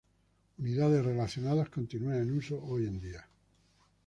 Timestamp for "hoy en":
2.63-2.99